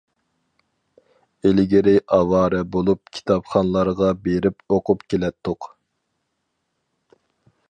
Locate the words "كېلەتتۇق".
5.15-5.73